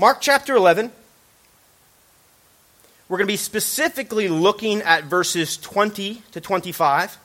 [0.00, 0.92] Mark chapter 11.
[3.08, 7.18] We're going to be specifically looking at verses 20 to 25.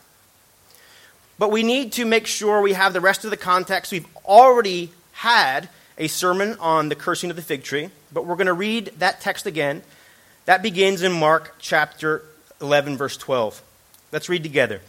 [1.37, 3.91] But we need to make sure we have the rest of the context.
[3.91, 8.47] We've already had a sermon on the cursing of the fig tree, but we're going
[8.47, 9.83] to read that text again.
[10.45, 12.23] That begins in Mark chapter
[12.59, 13.61] 11, verse 12.
[14.11, 14.81] Let's read together.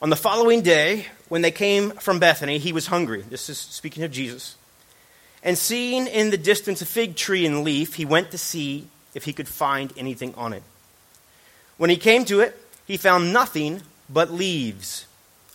[0.00, 3.22] On the following day, when they came from Bethany, he was hungry.
[3.22, 4.54] This is speaking of Jesus.
[5.44, 9.24] And seeing in the distance a fig tree and leaf, he went to see if
[9.24, 10.62] he could find anything on it.
[11.76, 15.06] When he came to it, he found nothing but leaves,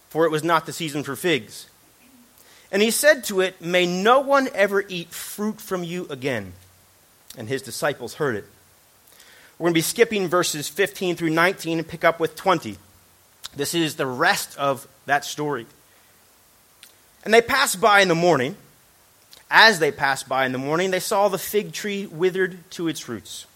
[0.09, 1.67] for it was not the season for figs.
[2.71, 6.53] And he said to it, May no one ever eat fruit from you again.
[7.35, 8.45] And his disciples heard it.
[9.57, 12.77] We're going to be skipping verses 15 through 19 and pick up with 20.
[13.55, 15.65] This is the rest of that story.
[17.25, 18.55] And they passed by in the morning.
[19.49, 23.09] As they passed by in the morning, they saw the fig tree withered to its
[23.09, 23.47] roots.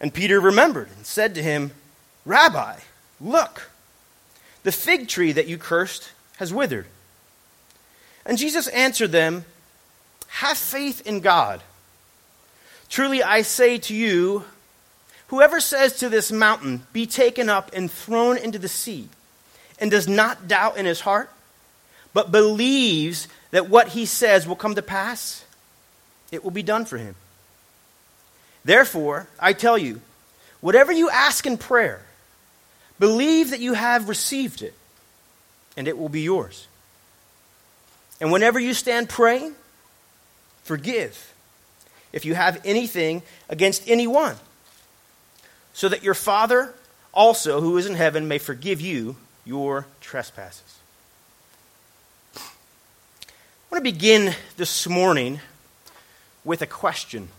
[0.00, 1.72] And Peter remembered and said to him,
[2.24, 2.76] Rabbi,
[3.20, 3.70] look,
[4.64, 6.86] the fig tree that you cursed has withered.
[8.26, 9.44] And Jesus answered them,
[10.28, 11.62] Have faith in God.
[12.88, 14.44] Truly I say to you,
[15.28, 19.08] whoever says to this mountain, Be taken up and thrown into the sea,
[19.78, 21.30] and does not doubt in his heart,
[22.14, 25.44] but believes that what he says will come to pass,
[26.30, 27.14] it will be done for him.
[28.64, 30.00] Therefore, I tell you,
[30.60, 32.02] whatever you ask in prayer,
[32.98, 34.74] believe that you have received it,
[35.76, 36.66] and it will be yours.
[38.20, 39.54] And whenever you stand praying,
[40.64, 41.32] forgive
[42.12, 44.36] if you have anything against anyone,
[45.72, 46.72] so that your Father
[47.12, 50.78] also, who is in heaven, may forgive you your trespasses.
[53.72, 55.40] I want to begin this morning
[56.44, 57.30] with a question.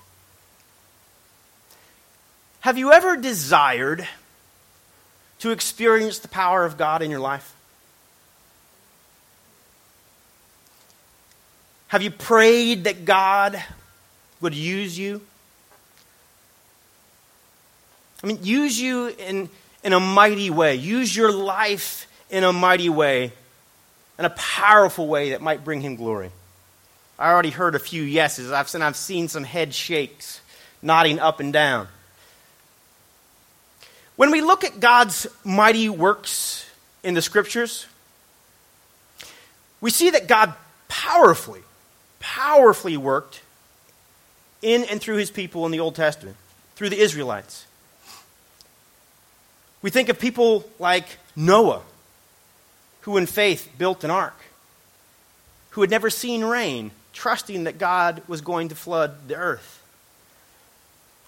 [2.61, 4.07] Have you ever desired
[5.37, 7.53] to experience the power of God in your life?
[11.89, 13.63] Have you prayed that God
[14.41, 15.21] would use you?
[18.23, 19.51] I mean, use you in,
[19.83, 20.73] in a mighty way.
[20.73, 23.33] Use your life in a mighty way,
[24.19, 26.29] in a powerful way that might bring him glory.
[27.17, 28.51] I already heard a few yeses.
[28.51, 30.41] I've seen, I've seen some head shakes,
[30.81, 31.87] nodding up and down.
[34.15, 36.69] When we look at God's mighty works
[37.03, 37.87] in the scriptures,
[39.81, 40.53] we see that God
[40.87, 41.61] powerfully,
[42.19, 43.41] powerfully worked
[44.61, 46.37] in and through his people in the Old Testament,
[46.75, 47.65] through the Israelites.
[49.81, 51.81] We think of people like Noah,
[53.03, 54.37] who in faith built an ark,
[55.71, 59.81] who had never seen rain, trusting that God was going to flood the earth.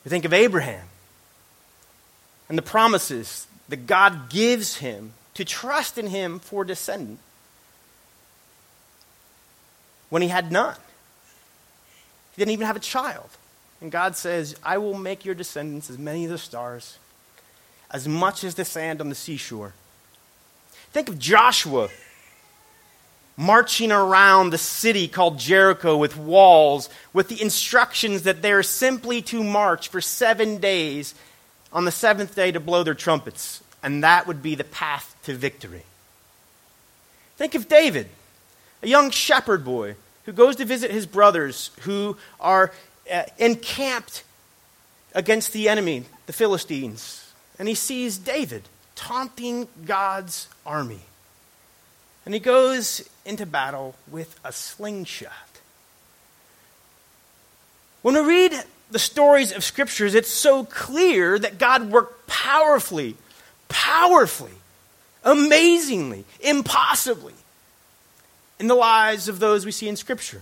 [0.03, 0.87] We think of Abraham,
[2.49, 7.19] and the promises that God gives him to trust in him for descendant
[10.09, 10.77] when he had none.
[12.35, 13.29] He didn't even have a child.
[13.81, 16.97] And God says, I will make your descendants as many as the stars,
[17.91, 19.73] as much as the sand on the seashore.
[20.95, 21.89] Think of Joshua
[23.35, 29.43] marching around the city called Jericho with walls, with the instructions that they're simply to
[29.43, 31.13] march for seven days
[31.73, 35.33] on the seventh day to blow their trumpets, and that would be the path to
[35.33, 35.83] victory.
[37.35, 38.07] Think of David,
[38.81, 42.71] a young shepherd boy who goes to visit his brothers who are
[43.11, 44.23] uh, encamped
[45.13, 47.33] against the enemy, the Philistines.
[47.59, 51.01] And he sees David taunting God's army.
[52.25, 55.31] And he goes into battle with a slingshot.
[58.01, 58.53] When we read
[58.91, 63.15] the stories of scriptures, it's so clear that God worked powerfully,
[63.67, 64.51] powerfully,
[65.23, 67.33] amazingly, impossibly
[68.59, 70.41] in the lives of those we see in scripture.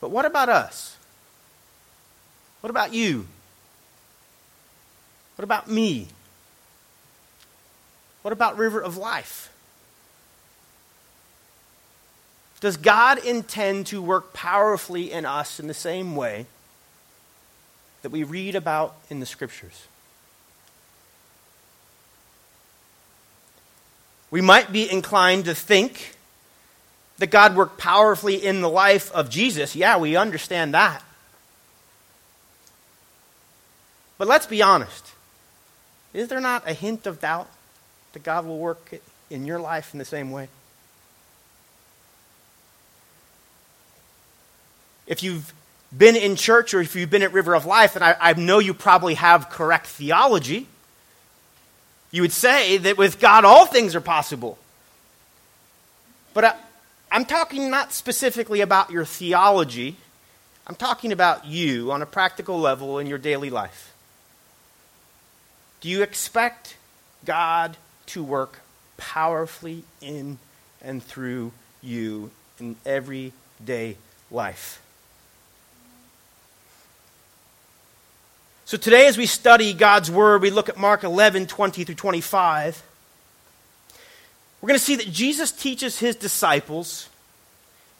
[0.00, 0.96] But what about us?
[2.60, 3.26] What about you?
[5.36, 6.08] What about me?
[8.22, 9.50] What about River of Life?
[12.60, 16.46] Does God intend to work powerfully in us in the same way
[18.02, 19.86] that we read about in the Scriptures?
[24.30, 26.16] We might be inclined to think
[27.18, 29.76] that God worked powerfully in the life of Jesus.
[29.76, 31.02] Yeah, we understand that.
[34.18, 35.13] But let's be honest.
[36.14, 37.50] Is there not a hint of doubt
[38.12, 38.94] that God will work
[39.28, 40.48] in your life in the same way?
[45.06, 45.52] If you've
[45.96, 48.60] been in church or if you've been at River of Life, and I, I know
[48.60, 50.68] you probably have correct theology,
[52.12, 54.56] you would say that with God all things are possible.
[56.32, 56.54] But I,
[57.10, 59.96] I'm talking not specifically about your theology,
[60.66, 63.93] I'm talking about you on a practical level in your daily life.
[65.84, 66.76] Do you expect
[67.26, 67.76] God
[68.06, 68.60] to work
[68.96, 70.38] powerfully in
[70.80, 71.52] and through
[71.82, 73.98] you in everyday
[74.30, 74.80] life?
[78.64, 82.82] So today, as we study God's Word, we look at Mark 11 20 through 25.
[84.62, 87.10] We're going to see that Jesus teaches his disciples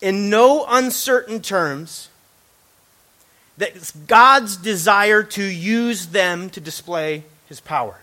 [0.00, 2.08] in no uncertain terms
[3.58, 7.98] that God's desire to use them to display his power.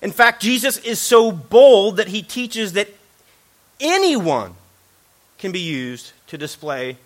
[0.00, 2.88] In fact, Jesus is so bold that he teaches that
[3.80, 4.54] anyone
[5.38, 6.96] can be used to display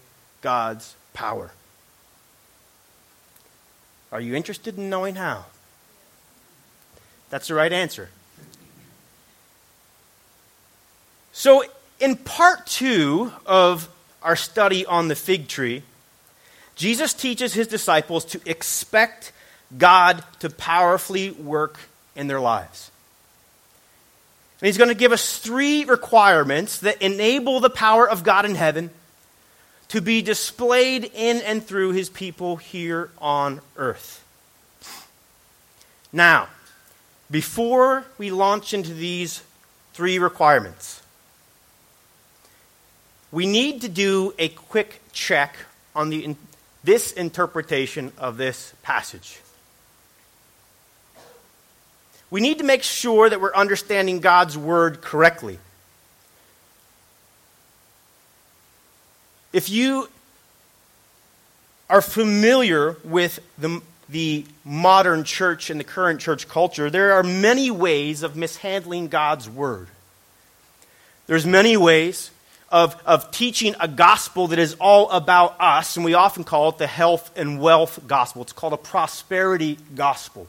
[0.41, 1.53] God's power.
[4.11, 5.45] Are you interested in knowing how?
[7.29, 8.09] That's the right answer.
[11.33, 11.65] So,
[12.01, 13.89] in part two of
[14.23, 15.83] our study on the fig tree,
[16.77, 19.33] Jesus teaches his disciples to expect
[19.77, 21.79] God to powerfully work
[22.15, 22.91] in their lives.
[24.61, 28.55] And he's going to give us three requirements that enable the power of God in
[28.55, 28.91] heaven
[29.89, 34.25] to be displayed in and through his people here on earth.
[36.13, 36.49] Now,
[37.31, 39.43] before we launch into these
[39.93, 41.03] three requirements,
[43.31, 45.57] we need to do a quick check
[45.95, 46.37] on the,
[46.83, 49.41] this interpretation of this passage.
[52.31, 55.59] We need to make sure that we're understanding God's word correctly.
[59.53, 60.09] If you
[61.89, 67.71] are familiar with the, the modern church and the current church culture, there are many
[67.71, 69.89] ways of mishandling God's word.
[71.29, 72.31] There's many ways
[72.71, 76.79] of, of teaching a gospel that is all about us, and we often call it
[76.79, 78.43] the health and wealth gospel.
[78.43, 80.49] It's called a prosperity gospel.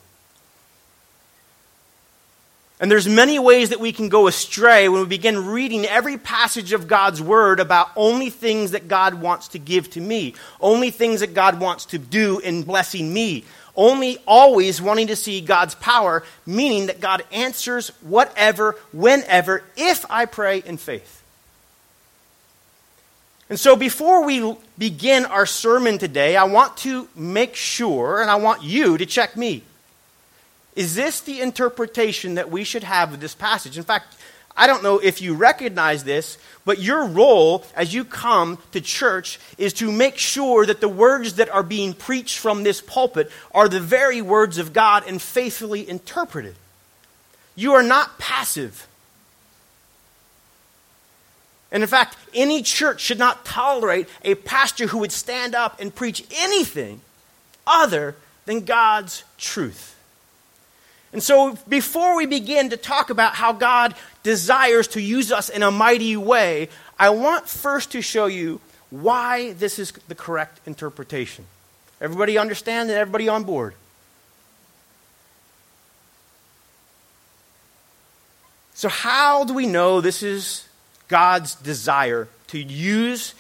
[2.79, 6.74] And there's many ways that we can go astray when we begin reading every passage
[6.74, 11.21] of God's word about only things that God wants to give to me, only things
[11.21, 13.45] that God wants to do in blessing me,
[13.75, 20.25] only always wanting to see God's power, meaning that God answers whatever, whenever, if I
[20.25, 21.24] pray in faith.
[23.50, 28.35] And so before we begin our sermon today, I want to make sure, and I
[28.35, 29.63] want you to check me.
[30.77, 33.79] Is this the interpretation that we should have of this passage?
[33.79, 34.15] In fact,
[34.56, 39.39] I don't know if you recognize this, but your role as you come to church
[39.57, 43.68] is to make sure that the words that are being preached from this pulpit are
[43.68, 46.56] the very words of God and faithfully interpreted.
[47.56, 48.88] You are not passive.
[51.71, 55.94] And in fact, any church should not tolerate a pastor who would stand up and
[55.94, 57.01] preach anything
[57.65, 58.15] other
[58.45, 59.95] than God's truth.
[61.13, 65.63] And so, before we begin to talk about how God desires to use us in
[65.63, 66.69] a mighty way,
[67.00, 71.46] I want first to show you why this is the correct interpretation.
[72.01, 73.74] Everybody understand and everybody on board?
[78.74, 80.67] So, how do we know this is
[81.08, 83.34] God's desire to use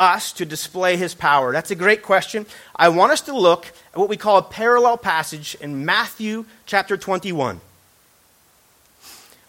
[0.00, 1.52] us to display his power?
[1.52, 2.46] That's a great question.
[2.74, 6.96] I want us to look at what we call a parallel passage in Matthew chapter
[6.96, 7.60] 21.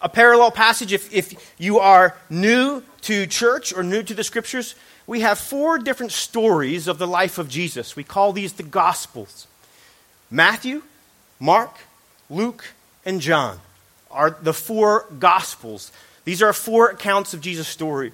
[0.02, 4.76] A parallel passage, if, if you are new to church or new to the scriptures,
[5.08, 7.96] we have four different stories of the life of Jesus.
[7.96, 9.48] We call these the Gospels
[10.30, 10.84] Matthew,
[11.40, 11.76] Mark,
[12.30, 12.74] Luke,
[13.06, 13.60] and John
[14.10, 15.92] are the four Gospels.
[16.26, 18.12] These are four accounts of Jesus' story.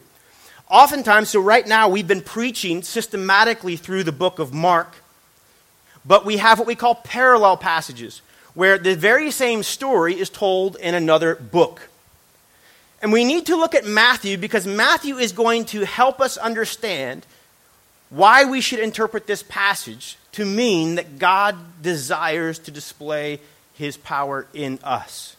[0.70, 4.96] Oftentimes, so right now, we've been preaching systematically through the book of Mark,
[6.06, 8.22] but we have what we call parallel passages,
[8.54, 11.90] where the very same story is told in another book.
[13.02, 17.26] And we need to look at Matthew because Matthew is going to help us understand
[18.10, 23.40] why we should interpret this passage to mean that God desires to display
[23.74, 25.36] his power in us.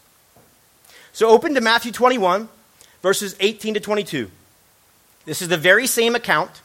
[1.13, 2.49] So open to Matthew 21,
[3.03, 4.31] verses 18 to 22.
[5.29, 6.63] This is the very same account.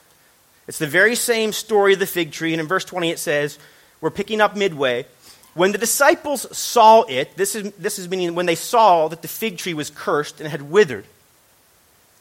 [0.67, 2.53] It's the very same story of the fig tree.
[2.53, 3.59] And in verse 20 it says,
[3.99, 5.05] we're picking up midway.
[5.53, 9.27] When the disciples saw it, this is, this is meaning when they saw that the
[9.27, 11.05] fig tree was cursed and had withered,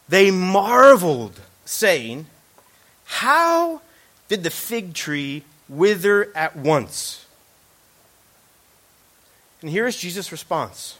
[0.07, 2.27] they marveled, saying,
[3.05, 3.81] How
[4.27, 7.25] did the fig tree wither at once?
[9.61, 10.99] And here is Jesus' response.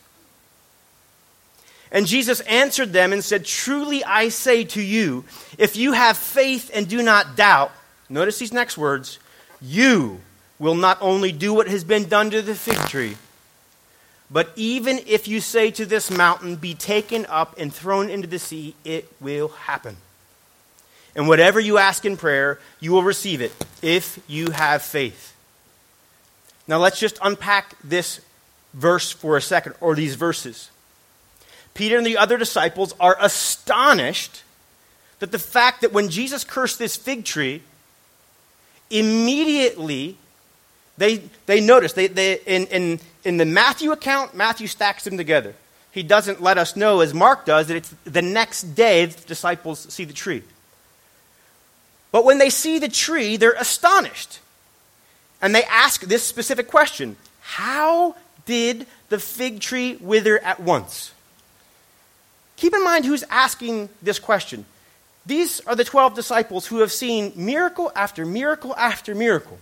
[1.93, 5.23] And Jesus answered them and said, Truly I say to you,
[5.59, 7.71] if you have faith and do not doubt,
[8.09, 9.19] notice these next words,
[9.61, 10.19] you
[10.57, 13.15] will not only do what has been done to the fig tree,
[14.31, 18.39] but even if you say to this mountain, Be taken up and thrown into the
[18.39, 19.97] sea, it will happen.
[21.15, 23.51] And whatever you ask in prayer, you will receive it
[23.83, 25.35] if you have faith.
[26.67, 28.19] Now let's just unpack this
[28.73, 30.71] verse for a second, or these verses.
[31.73, 34.43] Peter and the other disciples are astonished
[35.19, 37.63] that the fact that when Jesus cursed this fig tree,
[38.89, 40.17] immediately
[40.97, 45.55] they, they notice, they, they, in, in, in the Matthew account, Matthew stacks them together.
[45.91, 49.79] He doesn't let us know, as Mark does, that it's the next day the disciples
[49.93, 50.43] see the tree.
[52.11, 54.39] But when they see the tree, they're astonished.
[55.41, 58.15] And they ask this specific question How
[58.45, 61.11] did the fig tree wither at once?
[62.63, 64.63] Keep in mind who's asking this question.
[65.25, 69.59] These are the 12 disciples who have seen miracle after miracle after miracle.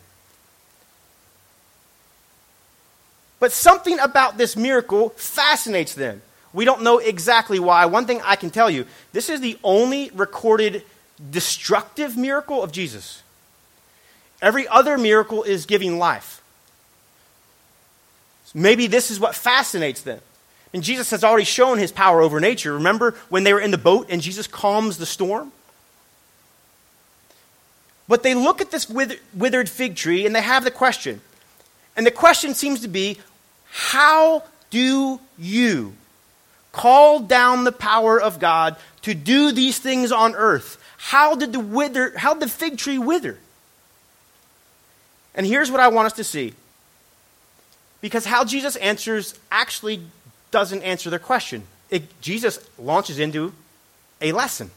[3.40, 6.22] But something about this miracle fascinates them.
[6.54, 7.88] We don't know exactly why.
[7.88, 10.84] One thing I can tell you this is the only recorded
[11.32, 13.24] destructive miracle of Jesus.
[14.44, 16.44] Every other miracle is giving life.
[18.54, 20.22] Maybe this is what fascinates them.
[20.74, 22.74] And Jesus has already shown his power over nature.
[22.74, 25.52] Remember when they were in the boat and Jesus calms the storm?
[28.08, 31.22] But they look at this withered fig tree and they have the question.
[31.96, 33.18] And the question seems to be
[33.70, 35.94] how do you
[36.72, 40.82] call down the power of God to do these things on earth?
[40.98, 43.38] How did the wither how did the fig tree wither?
[45.34, 46.54] And here's what I want us to see.
[48.02, 50.02] Because how Jesus answers actually
[50.52, 51.64] doesn't answer their question.
[51.90, 53.54] It, Jesus launches into
[54.22, 54.70] a lesson.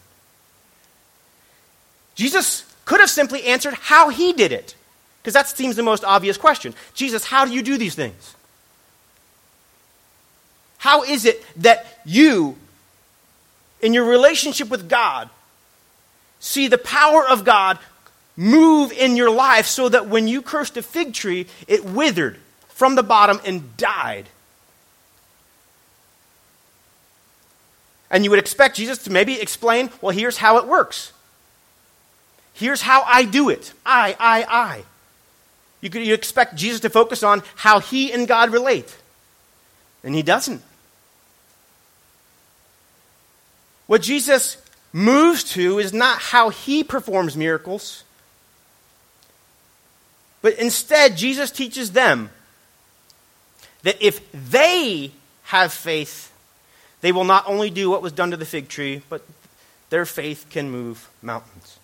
[2.14, 4.74] Jesus could have simply answered how he did it,
[5.20, 6.74] because that seems the most obvious question.
[6.94, 8.34] Jesus, how do you do these things?
[10.78, 12.56] How is it that you,
[13.80, 15.30] in your relationship with God,
[16.40, 17.78] see the power of God
[18.36, 22.38] move in your life so that when you cursed a fig tree, it withered
[22.68, 24.28] from the bottom and died?
[28.14, 31.12] And you would expect Jesus to maybe explain, well, here's how it works.
[32.52, 33.72] Here's how I do it.
[33.84, 34.84] I, I, I.
[35.80, 38.96] You could you expect Jesus to focus on how he and God relate.
[40.04, 40.62] And he doesn't.
[43.88, 44.58] What Jesus
[44.92, 48.04] moves to is not how he performs miracles,
[50.40, 52.30] but instead, Jesus teaches them
[53.82, 55.10] that if they
[55.44, 56.30] have faith,
[57.04, 59.20] they will not only do what was done to the fig tree, but
[59.90, 61.78] their faith can move mountains.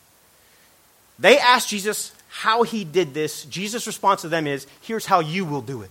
[1.19, 3.45] They asked Jesus how he did this.
[3.45, 5.91] Jesus' response to them is, Here's how you will do it.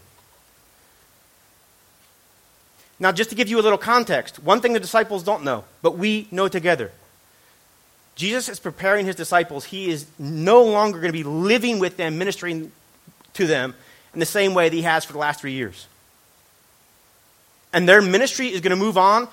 [2.99, 5.95] Now, just to give you a little context, one thing the disciples don't know, but
[5.95, 6.91] we know together.
[8.15, 9.65] Jesus is preparing his disciples.
[9.65, 12.71] He is no longer going to be living with them, ministering
[13.35, 13.75] to them
[14.11, 15.85] in the same way that he has for the last three years.
[17.71, 19.27] And their ministry is going to move on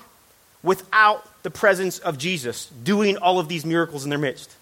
[0.63, 4.53] without the presence of Jesus doing all of these miracles in their midst.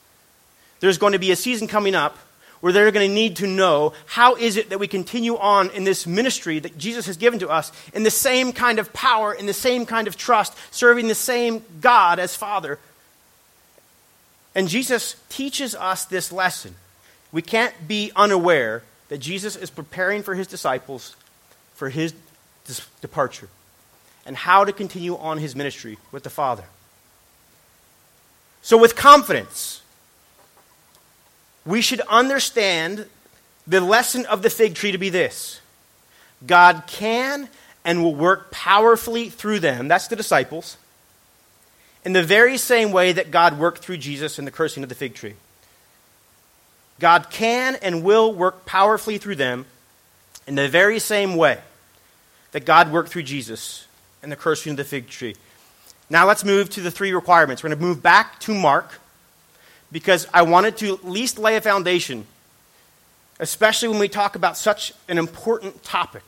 [0.79, 2.17] There's going to be a season coming up
[2.61, 5.83] where they're going to need to know how is it that we continue on in
[5.83, 9.45] this ministry that Jesus has given to us in the same kind of power, in
[9.45, 12.79] the same kind of trust, serving the same God as Father.
[14.55, 16.75] And Jesus teaches us this lesson.
[17.31, 21.15] We can't be unaware that Jesus is preparing for his disciples
[21.75, 22.13] for his
[23.01, 23.49] departure
[24.25, 26.65] and how to continue on his ministry with the Father.
[28.61, 29.81] So, with confidence,
[31.65, 33.07] we should understand
[33.67, 35.61] the lesson of the fig tree to be this
[36.45, 37.49] God can
[37.83, 40.77] and will work powerfully through them, that's the disciples,
[42.03, 44.95] in the very same way that God worked through Jesus in the cursing of the
[44.95, 45.35] fig tree.
[46.99, 49.65] God can and will work powerfully through them
[50.47, 51.59] in the very same way
[52.51, 53.85] that God worked through Jesus
[54.25, 55.35] and the cursing of the fig tree.
[56.09, 57.63] Now let's move to the three requirements.
[57.63, 58.99] We're going to move back to Mark
[59.91, 62.25] because I wanted to at least lay a foundation,
[63.39, 66.23] especially when we talk about such an important topic,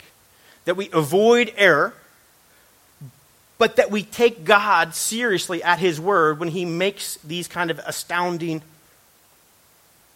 [0.66, 1.96] that we avoid error,
[3.58, 7.80] but that we take God seriously at His word when He makes these kind of
[7.80, 8.62] astounding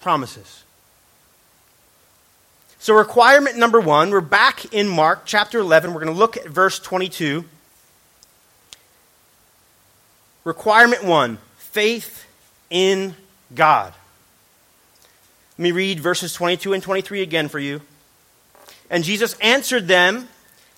[0.02, 0.64] promises.
[2.78, 5.94] So, requirement number one, we're back in Mark chapter 11.
[5.94, 7.46] We're going to look at verse 22.
[10.44, 12.26] Requirement one faith
[12.70, 13.16] in
[13.54, 13.94] God.
[15.58, 17.82] Let me read verses 22 and 23 again for you.
[18.90, 20.28] And Jesus answered them,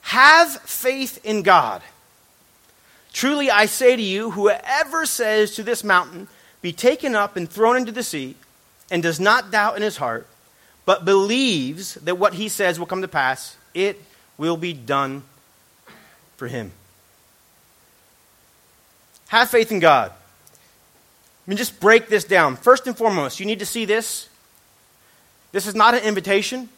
[0.01, 1.82] Have faith in God.
[3.13, 6.27] Truly I say to you, whoever says to this mountain,
[6.62, 8.36] Be taken up and thrown into the sea,
[8.91, 10.27] and does not doubt in his heart,
[10.86, 14.01] but believes that what he says will come to pass, it
[14.38, 15.24] will be done
[16.38, 16.72] for him.
[19.34, 20.12] Have faith in God.
[20.12, 22.56] Let me just break this down.
[22.56, 24.30] First and foremost, you need to see this.
[25.52, 26.70] This is not an invitation.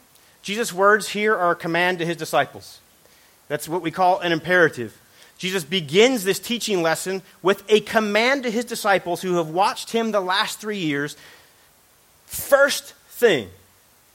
[0.42, 2.80] Jesus' words here are a command to his disciples.
[3.50, 4.98] That's what we call an imperative.
[5.38, 10.14] Jesus begins this teaching lesson with a command to his disciples who have watched him
[10.14, 11.18] the last three years.
[12.26, 13.50] First thing,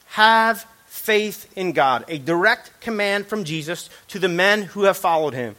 [0.07, 2.07] have faith in God.
[2.09, 5.57] A direct command from Jesus to the men who have followed him.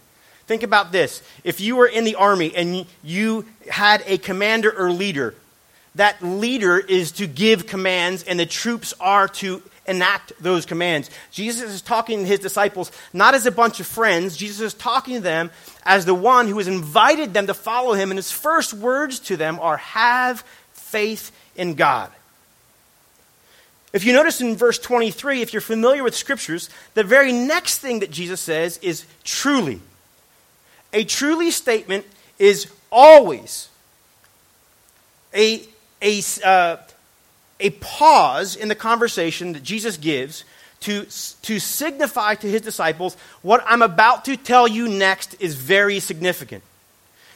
[0.52, 1.24] Think about this.
[1.46, 5.34] If you were in the army and you had a commander or leader,
[5.96, 11.10] that leader is to give commands and the troops are to enact those commands.
[11.32, 14.36] Jesus is talking to his disciples not as a bunch of friends.
[14.36, 15.52] Jesus is talking to them
[15.86, 18.12] as the one who has invited them to follow him.
[18.12, 20.42] And his first words to them are, Have
[20.74, 22.12] faith in God.
[23.94, 28.02] If you notice in verse 23, if you're familiar with scriptures, the very next thing
[28.02, 29.80] that Jesus says is truly.
[30.94, 32.06] A truly statement
[32.38, 33.70] is always
[35.34, 35.64] a,
[36.02, 36.78] a, uh,
[37.60, 40.44] a pause in the conversation that Jesus gives
[40.82, 41.06] to,
[41.44, 46.64] to signify to his disciples what I'm about to tell you next is very significant.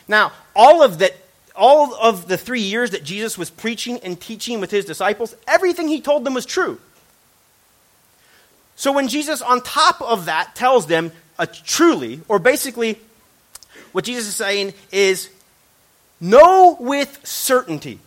[0.08, 1.16] Now, all of that
[1.56, 5.88] all of the three years that Jesus was preaching and teaching with his disciples, everything
[5.88, 6.79] he told them was true.
[8.75, 13.00] So when Jesus, on top of that, tells them a truly, or basically,
[13.96, 15.29] what Jesus is saying is,
[16.20, 17.98] know with certainty.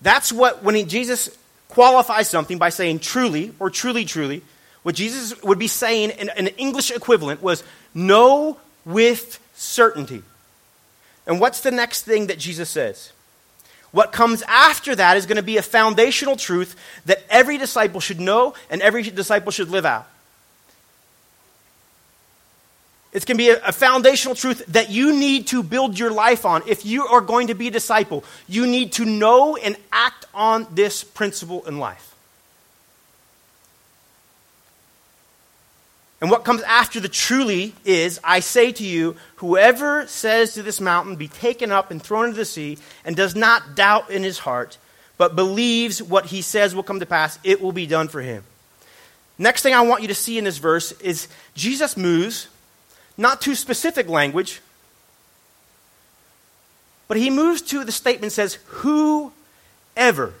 [0.00, 1.28] That's what, when he, Jesus
[1.68, 4.40] qualifies something by saying truly or truly, truly,
[4.82, 10.22] what Jesus would be saying in an English equivalent was, know with certainty.
[11.26, 13.12] And what's the next thing that Jesus says?
[13.90, 18.20] What comes after that is going to be a foundational truth that every disciple should
[18.20, 20.08] know and every disciple should live out.
[23.12, 26.62] It's going to be a, foundational truth that you need to build your life on.
[26.66, 30.66] If you are going to be a disciple, you need to know and act on
[30.72, 32.08] this principle in life.
[36.22, 40.80] And what comes after the truly is, I say to you, whoever says to this
[40.80, 44.38] mountain, be taken up and thrown into the sea, and does not doubt in his
[44.38, 44.78] heart,
[45.18, 48.44] but believes what he says will come to pass, it will be done for him.
[49.36, 52.46] Next thing I want you to see in this verse is Jesus moves,
[53.22, 54.60] not to specific language,
[57.08, 60.34] but he moves to the statement says, whoever.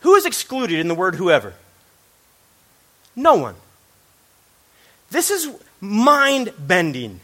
[0.00, 1.54] Who is excluded in the word whoever?
[3.14, 3.54] No one.
[5.10, 5.48] This is
[5.80, 7.20] mind bending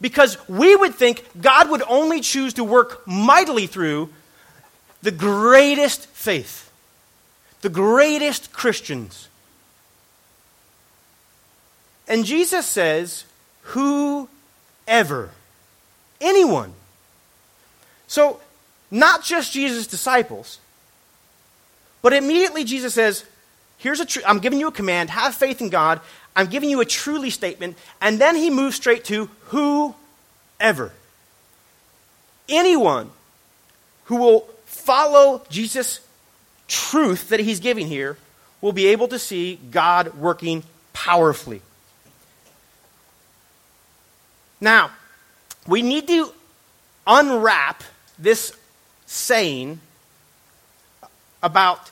[0.00, 4.10] because we would think God would only choose to work mightily through
[5.02, 6.70] the greatest faith,
[7.60, 9.28] the greatest Christians.
[12.08, 13.24] And Jesus says,
[13.62, 15.30] whoever,
[16.20, 16.72] anyone.
[18.06, 18.40] So,
[18.90, 20.58] not just Jesus' disciples,
[22.02, 23.24] but immediately Jesus says,
[23.78, 26.00] Here's a tr- I'm giving you a command, have faith in God.
[26.36, 27.76] I'm giving you a truly statement.
[28.00, 29.28] And then he moves straight to
[30.60, 30.92] whoever.
[32.48, 33.10] Anyone
[34.04, 36.00] who will follow Jesus'
[36.68, 38.16] truth that he's giving here
[38.60, 40.62] will be able to see God working
[40.92, 41.60] powerfully.
[44.62, 44.92] Now,
[45.66, 46.32] we need to
[47.04, 47.82] unwrap
[48.16, 48.56] this
[49.06, 49.80] saying
[51.42, 51.90] about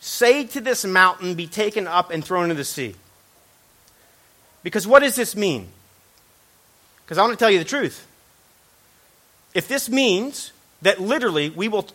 [0.00, 2.96] say to this mountain, be taken up and thrown into the sea.
[4.64, 5.68] Because what does this mean?
[7.04, 8.06] Because I want to tell you the truth.
[9.54, 10.52] If this means
[10.82, 11.88] that literally we will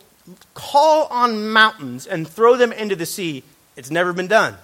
[0.54, 3.44] call on mountains and throw them into the sea,
[3.76, 4.56] it's never been done.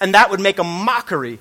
[0.00, 1.38] And that would make a mockery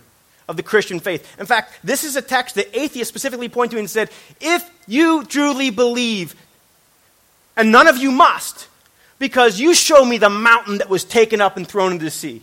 [0.48, 1.40] of the Christian faith.
[1.40, 4.10] In fact, this is a text that atheists specifically point to and said,
[4.42, 6.36] if you truly believe,
[7.56, 8.68] and none of you must,
[9.20, 12.42] because you show me the mountain that was taken up and thrown into the sea.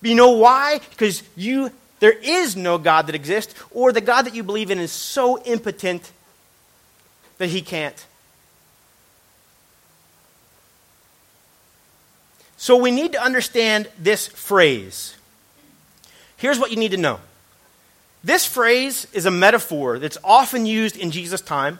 [0.00, 0.80] But you know why?
[0.90, 4.78] Because you there is no God that exists, or the God that you believe in
[4.78, 6.12] is so impotent
[7.38, 8.06] that he can't.
[12.56, 15.16] So we need to understand this phrase.
[16.38, 17.20] Here's what you need to know
[18.24, 21.78] this phrase is a metaphor that's often used in Jesus' time,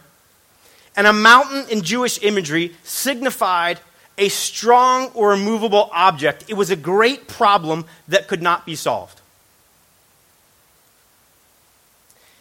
[0.97, 3.81] and a mountain in Jewish imagery signified
[4.19, 6.45] a strong or immovable object.
[6.49, 9.21] It was a great problem that could not be solved.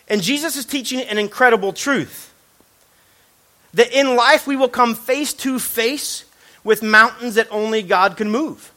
[0.09, 2.33] And Jesus is teaching an incredible truth
[3.73, 6.25] that in life we will come face to face
[6.63, 8.71] with mountains that only God can move.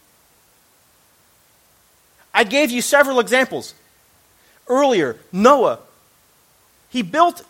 [2.40, 3.74] I gave you several examples
[4.66, 5.18] earlier.
[5.30, 5.78] Noah,
[6.88, 7.44] he built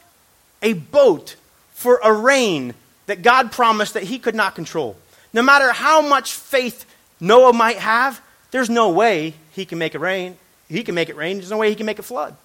[0.62, 1.36] a boat
[1.74, 2.74] for a rain
[3.06, 4.96] that God promised that he could not control.
[5.32, 6.86] No matter how much faith
[7.20, 10.36] Noah might have, there's no way he can make it rain.
[10.68, 11.36] He can make it rain.
[11.36, 12.36] There's no way he can make it flood.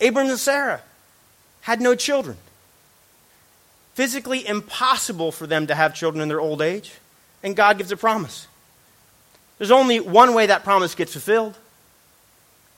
[0.00, 0.82] Abram and Sarah
[1.62, 2.36] had no children
[3.94, 6.92] physically impossible for them to have children in their old age,
[7.42, 8.46] and God gives a promise.
[9.58, 11.56] There's only one way that promise gets fulfilled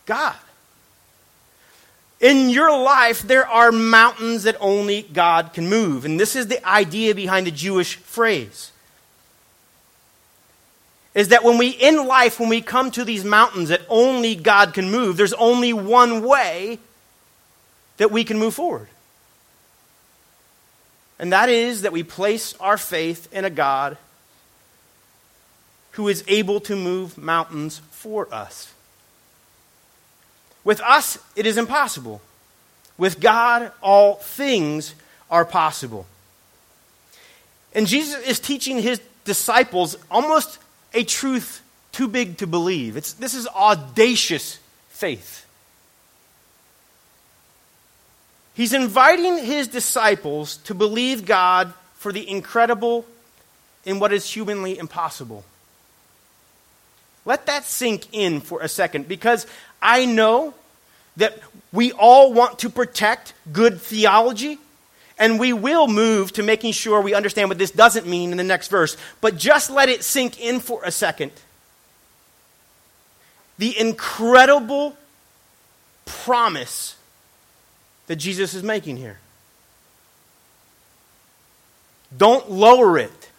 [0.05, 0.37] God.
[2.21, 6.05] In your life, there are mountains that only God can move.
[6.05, 8.73] And this is the idea behind the Jewish phrase.
[11.15, 14.73] Is that when we, in life, when we come to these mountains that only God
[14.73, 16.79] can move, there's only one way
[17.99, 18.89] that we can move forward.
[21.19, 23.97] And that is that we place our faith in a God
[25.97, 28.75] who is able to move mountains for us.
[30.63, 32.21] With us, it is impossible.
[32.99, 34.95] With God, all things
[35.31, 36.07] are possible.
[37.75, 40.59] And Jesus is teaching his disciples almost
[40.93, 42.99] a truth too big to believe.
[42.99, 44.59] It's, this is audacious
[44.91, 45.47] faith.
[48.53, 53.07] He's inviting his disciples to believe God for the incredible
[53.87, 55.43] in what is humanly impossible.
[57.27, 59.47] Let that sink in for a second because
[59.83, 60.55] I know
[61.17, 61.39] that
[61.73, 64.59] we all want to protect good theology
[65.19, 68.45] and we will move to making sure we understand what this doesn't mean in the
[68.45, 68.97] next verse.
[69.21, 71.33] But just let it sink in for a second.
[73.59, 74.97] The incredible
[76.05, 76.97] promise
[78.07, 79.19] that Jesus is making here.
[82.17, 83.31] Don't lower it.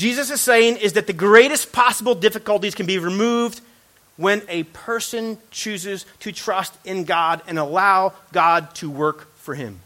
[0.00, 3.60] Jesus is saying is that the greatest possible difficulties can be removed
[4.16, 9.80] when a person chooses to trust in God and allow God to work for him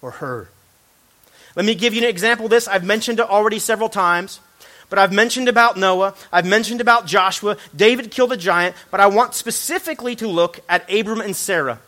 [0.00, 0.48] or her.
[1.54, 2.66] Let me give you an example of this.
[2.66, 4.40] I've mentioned it already several times.
[4.88, 9.06] But I've mentioned about Noah, I've mentioned about Joshua, David killed a giant, but I
[9.08, 11.78] want specifically to look at Abram and Sarah.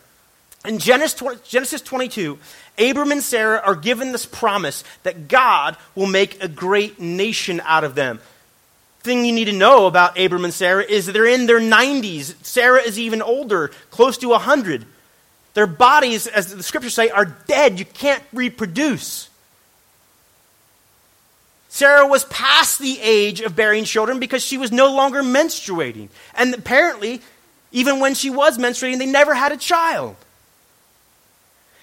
[0.63, 2.37] In Genesis 22,
[2.77, 7.83] Abram and Sarah are given this promise that God will make a great nation out
[7.83, 8.19] of them.
[8.99, 12.35] Thing you need to know about Abram and Sarah is they're in their 90s.
[12.45, 14.85] Sarah is even older, close to 100.
[15.55, 17.79] Their bodies, as the scriptures say, are dead.
[17.79, 19.27] You can't reproduce.
[21.69, 26.09] Sarah was past the age of bearing children because she was no longer menstruating.
[26.35, 27.21] And apparently,
[27.71, 30.15] even when she was menstruating, they never had a child.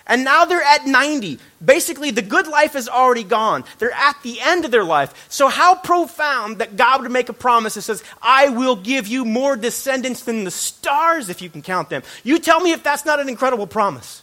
[0.09, 1.39] And now they're at 90.
[1.63, 3.65] Basically, the good life is already gone.
[3.79, 5.27] They're at the end of their life.
[5.29, 9.27] So, how profound that God would make a promise that says, I will give you
[9.27, 12.03] more descendants than the stars if you can count them.
[12.25, 14.23] You tell me if that's not an incredible promise.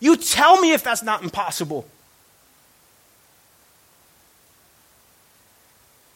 [0.00, 1.88] You tell me if that's not impossible.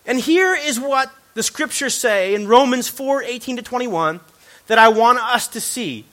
[0.06, 4.20] And here is what the scriptures say in Romans 4 18 to 21
[4.66, 6.04] that I want us to see.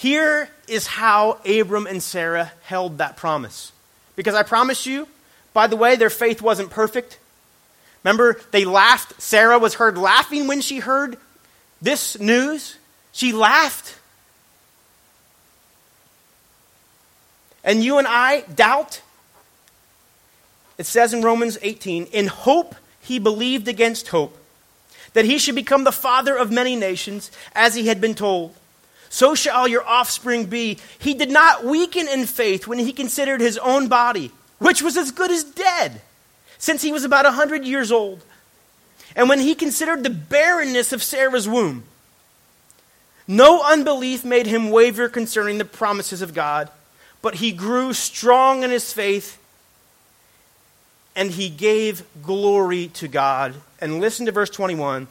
[0.00, 3.70] Here is how Abram and Sarah held that promise.
[4.16, 5.06] Because I promise you,
[5.52, 7.18] by the way, their faith wasn't perfect.
[8.02, 9.20] Remember, they laughed.
[9.20, 11.18] Sarah was heard laughing when she heard
[11.82, 12.78] this news.
[13.12, 13.98] She laughed.
[17.62, 19.02] And you and I doubt
[20.78, 24.34] it says in Romans 18, in hope he believed against hope,
[25.12, 28.56] that he should become the father of many nations, as he had been told.
[29.10, 30.78] So shall your offspring be.
[30.98, 35.10] He did not weaken in faith when he considered his own body, which was as
[35.10, 36.00] good as dead,
[36.58, 38.24] since he was about a hundred years old.
[39.16, 41.82] And when he considered the barrenness of Sarah's womb,
[43.26, 46.70] no unbelief made him waver concerning the promises of God,
[47.20, 49.38] but he grew strong in his faith
[51.16, 53.54] and he gave glory to God.
[53.80, 55.08] And listen to verse 21.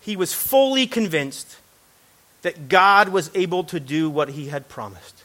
[0.00, 1.56] he was fully convinced
[2.42, 5.22] that God was able to do what he had promised.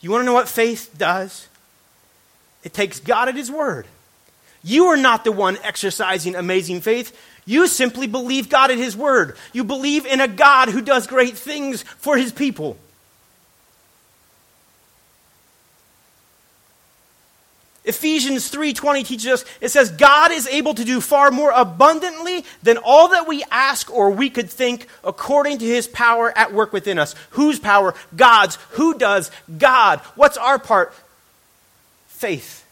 [0.00, 1.48] You want to know what faith does?
[2.62, 3.86] It takes God at his word.
[4.62, 7.16] You are not the one exercising amazing faith.
[7.44, 9.36] You simply believe God at his word.
[9.52, 12.76] You believe in a God who does great things for his people.
[17.86, 22.78] Ephesians 3:20 teaches us it says God is able to do far more abundantly than
[22.78, 26.98] all that we ask or we could think according to his power at work within
[26.98, 27.14] us.
[27.30, 27.94] Whose power?
[28.16, 28.56] God's.
[28.70, 29.30] Who does?
[29.56, 30.00] God.
[30.16, 30.92] What's our part?
[32.08, 32.64] Faith.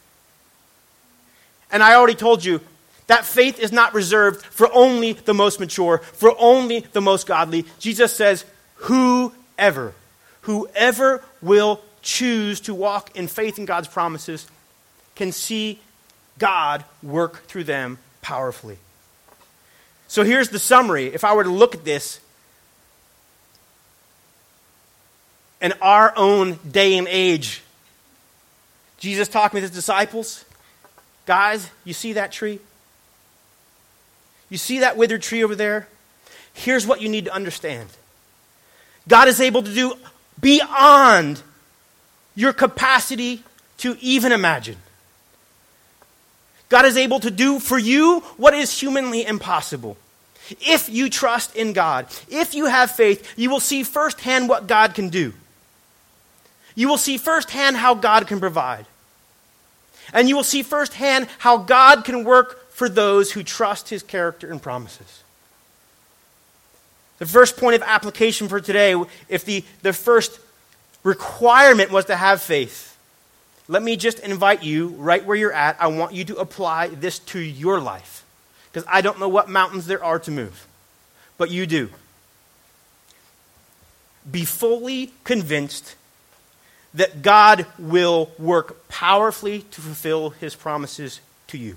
[1.71, 2.61] And I already told you
[3.07, 7.67] that faith is not reserved for only the most mature, for only the most godly.
[7.79, 8.45] Jesus says,
[8.77, 9.95] whoever,
[10.43, 14.47] whoever will choose to walk in faith in God's promises
[15.15, 15.81] can see
[16.39, 18.79] God work through them powerfully.
[20.09, 21.07] So here's the summary.
[21.07, 22.21] If I were to look at this
[25.61, 27.63] in our own day and age,
[28.99, 30.45] Jesus talking with his disciples,
[31.27, 32.61] guys, you see that tree?
[34.51, 35.89] You see that withered tree over there?
[36.53, 37.89] Here's what you need to understand
[39.09, 39.95] God is able to do
[40.41, 41.43] beyond
[42.35, 43.43] your capacity
[43.79, 44.77] to even imagine.
[46.75, 49.97] God is able to do for you what is humanly impossible.
[50.61, 54.93] If you trust in God, if you have faith, you will see firsthand what God
[54.93, 55.35] can do.
[56.75, 58.87] You will see firsthand how God can provide.
[60.13, 64.51] And you will see firsthand how God can work for those who trust his character
[64.51, 65.23] and promises.
[67.19, 70.41] The first point of application for today, if the, the first
[71.05, 72.94] requirement was to have faith,
[73.67, 75.81] let me just invite you right where you're at.
[75.81, 78.25] I want you to apply this to your life.
[78.71, 80.67] Because I don't know what mountains there are to move,
[81.39, 81.91] but you do.
[84.29, 85.95] Be fully convinced
[86.93, 91.77] that God will work powerfully to fulfill his promises to you.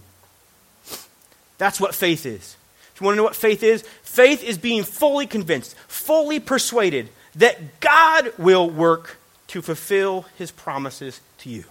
[1.57, 2.55] That's what faith is.
[2.93, 7.09] If you want to know what faith is, faith is being fully convinced, fully persuaded
[7.35, 9.17] that God will work
[9.49, 11.63] to fulfill his promises to you.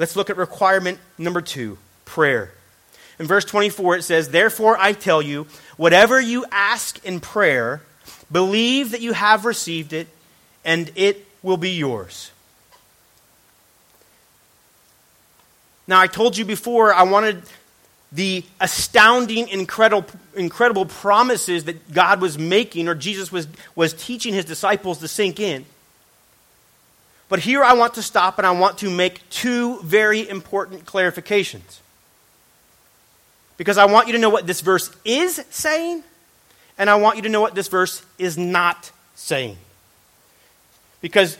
[0.00, 2.54] Let's look at requirement number two prayer.
[3.18, 7.82] In verse 24, it says, Therefore I tell you, whatever you ask in prayer,
[8.32, 10.08] believe that you have received it,
[10.64, 12.30] and it will be yours.
[15.86, 17.42] Now, I told you before I wanted
[18.10, 24.46] the astounding, incredible, incredible promises that God was making or Jesus was, was teaching his
[24.46, 25.66] disciples to sink in.
[27.30, 31.78] But here I want to stop and I want to make two very important clarifications.
[33.56, 36.02] Because I want you to know what this verse is saying,
[36.76, 39.56] and I want you to know what this verse is not saying.
[41.00, 41.38] Because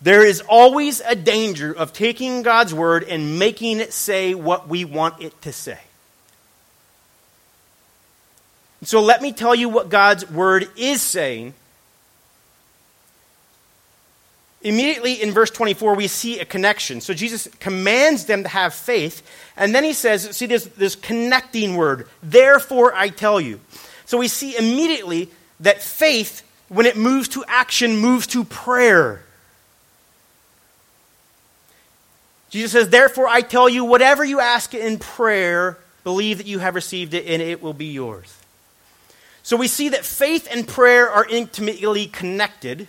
[0.00, 4.86] there is always a danger of taking God's word and making it say what we
[4.86, 5.80] want it to say.
[8.84, 11.52] So let me tell you what God's word is saying
[14.62, 17.00] immediately in verse 24, we see a connection.
[17.00, 19.22] So Jesus commands them to have faith,
[19.56, 23.60] and then he says, see this, this connecting word, therefore I tell you.
[24.06, 29.22] So we see immediately that faith, when it moves to action, moves to prayer.
[32.50, 36.74] Jesus says, Therefore I tell you, whatever you ask in prayer, believe that you have
[36.74, 38.36] received it, and it will be yours.
[39.42, 42.88] So we see that faith and prayer are intimately connected.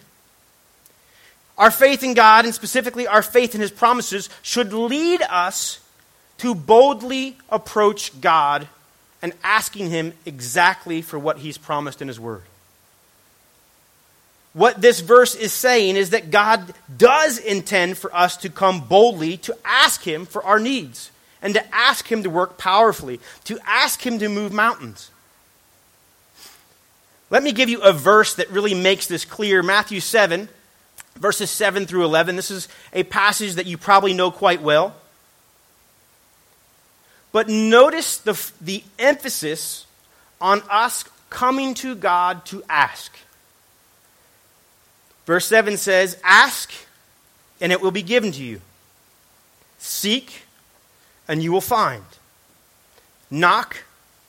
[1.57, 5.79] Our faith in God, and specifically our faith in His promises, should lead us
[6.37, 8.67] to boldly approach God
[9.21, 12.43] and asking Him exactly for what He's promised in His Word.
[14.53, 19.37] What this verse is saying is that God does intend for us to come boldly
[19.37, 24.05] to ask Him for our needs and to ask Him to work powerfully, to ask
[24.05, 25.11] Him to move mountains.
[27.29, 29.61] Let me give you a verse that really makes this clear.
[29.61, 30.49] Matthew 7,
[31.17, 32.35] verses 7 through 11.
[32.35, 34.95] This is a passage that you probably know quite well.
[37.31, 39.85] But notice the, the emphasis
[40.39, 43.15] on us coming to God to ask.
[45.25, 46.71] Verse 7 says, Ask,
[47.59, 48.61] and it will be given to you.
[49.77, 50.43] Seek,
[51.27, 52.03] and you will find.
[53.29, 53.83] Knock,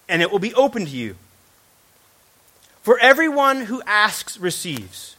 [0.08, 1.14] and it will be open to you.
[2.82, 5.14] For everyone who asks receives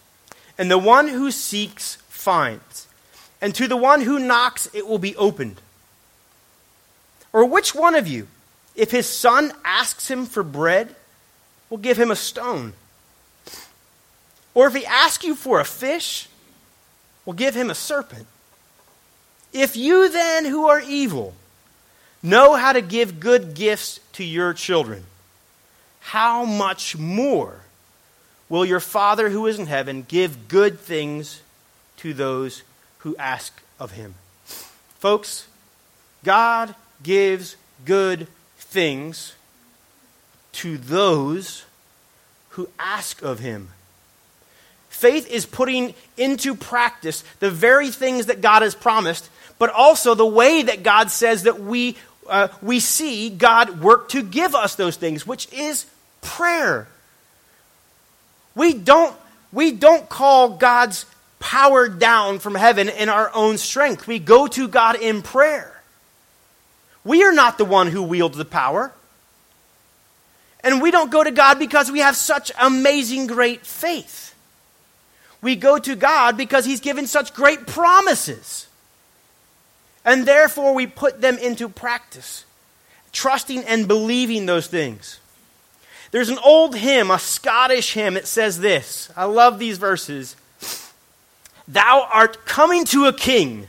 [0.59, 2.87] and the one who seeks finds,
[3.41, 5.61] and to the one who knocks it will be opened.
[7.31, 8.27] Or which one of you,
[8.75, 10.93] if his son asks him for bread,
[11.69, 12.73] will give him a stone.
[14.53, 16.27] Or if he asks you for a fish,
[17.25, 18.27] will give him a serpent.
[19.53, 21.35] If you then, who are evil,
[22.21, 25.05] know how to give good gifts to your children,
[26.01, 27.61] how much more
[28.49, 31.41] will your Father who is in heaven give good things
[31.97, 32.63] to those
[32.99, 34.15] who ask of him?
[34.97, 35.47] Folks,
[36.23, 39.33] God gives good things
[40.51, 41.63] to those
[42.49, 43.69] who ask of him.
[44.89, 50.25] Faith is putting into practice the very things that God has promised, but also the
[50.25, 51.95] way that God says that we,
[52.27, 55.85] uh, we see God work to give us those things, which is
[56.21, 56.89] prayer.
[58.55, 59.15] We don't,
[59.51, 61.05] we don't call God's
[61.39, 64.07] power down from heaven in our own strength.
[64.07, 65.81] We go to God in prayer.
[67.03, 68.91] We are not the one who wields the power.
[70.61, 74.35] And we don't go to God because we have such amazing great faith.
[75.41, 78.67] We go to God because He's given such great promises.
[80.03, 82.43] And therefore, we put them into practice,
[83.13, 85.19] trusting and believing those things.
[86.11, 89.11] There's an old hymn, a Scottish hymn, it says this.
[89.15, 90.35] I love these verses.
[91.67, 93.67] Thou art coming to a king,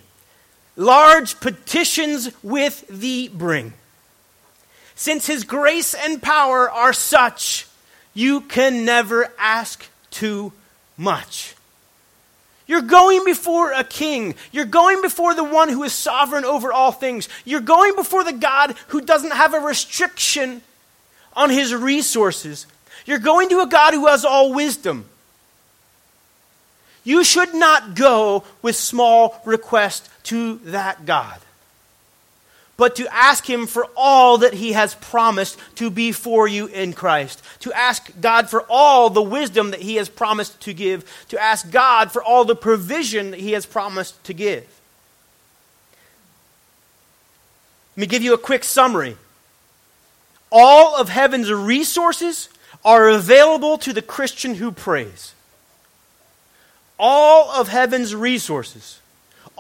[0.75, 3.75] large petitions with thee bring.
[4.95, 7.67] Since his grace and power are such,
[8.15, 10.53] you can never ask too
[10.97, 11.55] much.
[12.67, 14.35] You're going before a king.
[14.53, 17.29] You're going before the one who is sovereign over all things.
[17.45, 20.63] You're going before the God who doesn't have a restriction
[21.35, 22.67] on his resources.
[23.07, 25.07] You're going to a God who has all wisdom.
[27.03, 31.41] You should not go with small requests to that God
[32.81, 36.95] but to ask Him for all that He has promised to be for you in
[36.95, 37.43] Christ.
[37.59, 41.05] To ask God for all the wisdom that He has promised to give.
[41.29, 44.67] To ask God for all the provision that He has promised to give.
[47.97, 49.19] Let me give you a quick summary.
[50.51, 52.49] All of heaven's resources
[52.85, 55.35] are available to the Christian who prays.
[56.99, 59.01] All of heaven's resources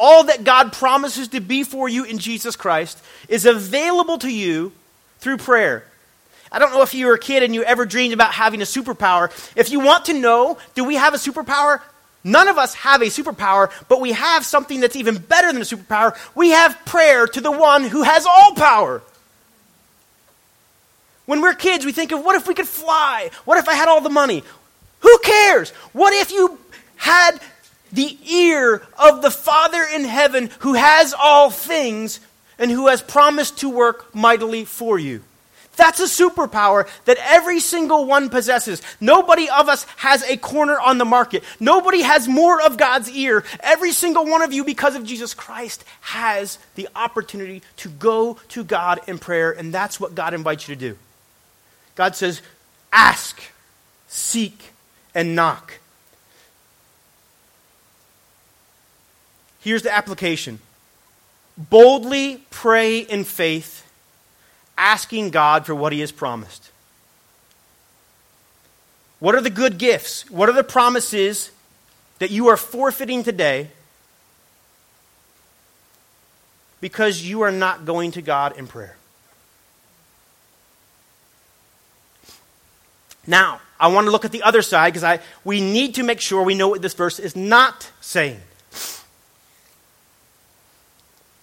[0.00, 4.72] all that God promises to be for you in Jesus Christ is available to you
[5.18, 5.84] through prayer.
[6.50, 8.64] I don't know if you were a kid and you ever dreamed about having a
[8.64, 9.30] superpower.
[9.54, 11.82] If you want to know, do we have a superpower?
[12.24, 15.66] None of us have a superpower, but we have something that's even better than a
[15.66, 16.16] superpower.
[16.34, 19.02] We have prayer to the one who has all power.
[21.26, 23.30] When we're kids, we think of what if we could fly?
[23.44, 24.42] What if I had all the money?
[25.00, 25.70] Who cares?
[25.92, 26.58] What if you
[26.96, 27.40] had
[27.92, 32.20] the ear of the Father in heaven who has all things
[32.58, 35.22] and who has promised to work mightily for you.
[35.76, 38.82] That's a superpower that every single one possesses.
[39.00, 41.42] Nobody of us has a corner on the market.
[41.58, 43.44] Nobody has more of God's ear.
[43.60, 48.62] Every single one of you, because of Jesus Christ, has the opportunity to go to
[48.62, 50.98] God in prayer, and that's what God invites you to do.
[52.00, 52.40] God says,
[52.94, 53.42] Ask,
[54.08, 54.72] seek,
[55.14, 55.80] and knock.
[59.60, 60.60] Here's the application
[61.58, 63.86] boldly pray in faith,
[64.78, 66.70] asking God for what He has promised.
[69.18, 70.24] What are the good gifts?
[70.30, 71.50] What are the promises
[72.18, 73.68] that you are forfeiting today
[76.80, 78.96] because you are not going to God in prayer?
[83.30, 86.42] Now, I want to look at the other side because we need to make sure
[86.42, 88.40] we know what this verse is not saying.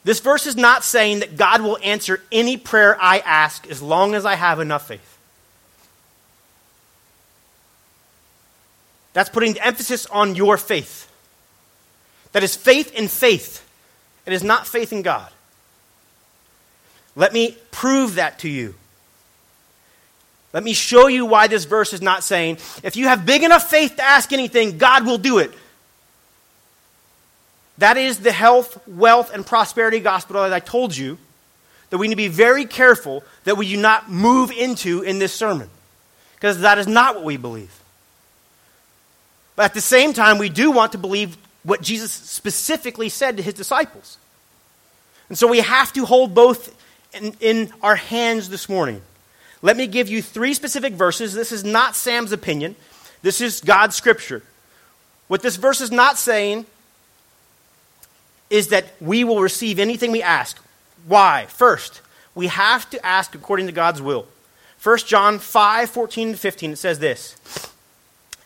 [0.03, 4.15] This verse is not saying that God will answer any prayer I ask as long
[4.15, 5.17] as I have enough faith.
[9.13, 11.09] That's putting the emphasis on your faith.
[12.33, 13.65] That is faith in faith.
[14.25, 15.31] It is not faith in God.
[17.15, 18.75] Let me prove that to you.
[20.53, 23.69] Let me show you why this verse is not saying, if you have big enough
[23.69, 25.51] faith to ask anything, God will do it.
[27.77, 31.17] That is the health, wealth, and prosperity gospel that I told you
[31.89, 35.33] that we need to be very careful that we do not move into in this
[35.33, 35.69] sermon.
[36.35, 37.73] Because that is not what we believe.
[39.55, 43.43] But at the same time, we do want to believe what Jesus specifically said to
[43.43, 44.17] his disciples.
[45.29, 46.73] And so we have to hold both
[47.13, 49.01] in, in our hands this morning.
[49.61, 51.33] Let me give you three specific verses.
[51.33, 52.75] This is not Sam's opinion,
[53.21, 54.43] this is God's scripture.
[55.27, 56.65] What this verse is not saying
[58.49, 60.57] is that we will receive anything we ask.
[61.05, 61.45] Why?
[61.49, 62.01] First,
[62.33, 64.27] we have to ask according to God's will.
[64.81, 67.35] 1 John 5 14 to 15, it says this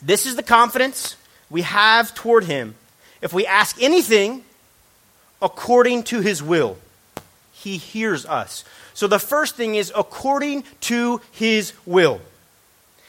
[0.02, 1.18] This is the confidence
[1.50, 2.76] we have toward him.
[3.22, 4.44] If we ask anything
[5.42, 6.78] according to his will,
[7.52, 8.64] he hears us.
[8.94, 12.22] So the first thing is according to his will.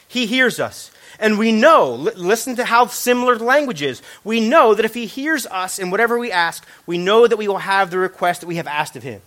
[0.07, 0.91] He hears us.
[1.19, 4.01] And we know, listen to how similar the language is.
[4.23, 7.47] We know that if he hears us in whatever we ask, we know that we
[7.47, 9.21] will have the request that we have asked of him.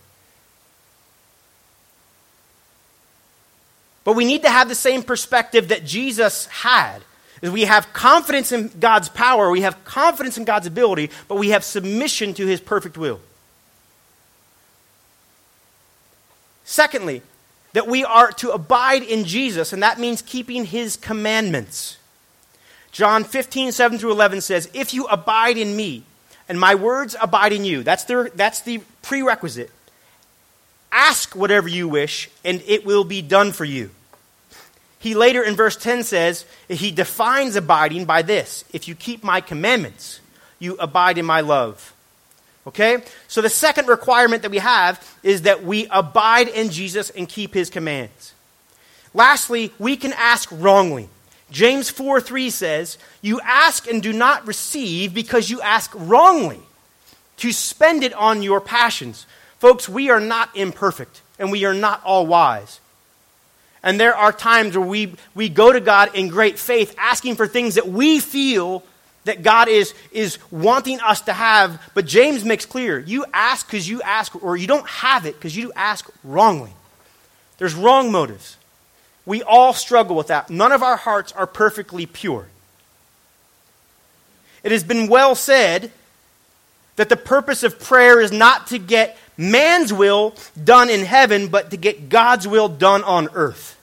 [4.04, 7.00] But we need to have the same perspective that Jesus had.
[7.42, 11.50] Is we have confidence in God's power, we have confidence in God's ability, but we
[11.50, 13.20] have submission to his perfect will.
[16.66, 17.22] Secondly,
[17.74, 21.96] that we are to abide in Jesus, and that means keeping his commandments.
[22.90, 26.02] John 15, 7 through 11 says, If you abide in me,
[26.48, 29.70] and my words abide in you, that's the, that's the prerequisite.
[30.90, 33.90] Ask whatever you wish, and it will be done for you.
[34.98, 39.40] He later in verse 10 says, He defines abiding by this If you keep my
[39.40, 40.20] commandments,
[40.58, 41.92] you abide in my love.
[42.66, 43.02] Okay?
[43.28, 47.54] So the second requirement that we have is that we abide in Jesus and keep
[47.54, 48.34] his commands.
[49.14, 51.08] Lastly, we can ask wrongly.
[51.50, 56.60] James 4 3 says, You ask and do not receive because you ask wrongly
[57.38, 59.26] to spend it on your passions.
[59.58, 62.80] Folks, we are not imperfect and we are not all wise.
[63.82, 67.46] And there are times where we, we go to God in great faith asking for
[67.46, 68.82] things that we feel
[69.26, 71.80] that God is, is wanting us to have.
[71.94, 75.56] But James makes clear you ask because you ask, or you don't have it because
[75.56, 76.72] you ask wrongly.
[77.58, 78.56] There's wrong motives.
[79.24, 80.50] We all struggle with that.
[80.50, 82.46] None of our hearts are perfectly pure.
[84.62, 85.90] It has been well said
[86.94, 91.70] that the purpose of prayer is not to get man's will done in heaven, but
[91.72, 93.78] to get God's will done on earth.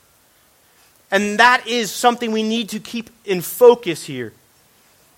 [1.11, 4.33] And that is something we need to keep in focus here.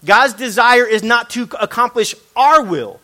[0.03, 2.99] God's desire is not to accomplish our will.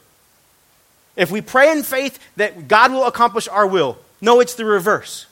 [1.16, 5.26] If we pray in faith that God will accomplish our will, no, it's the reverse.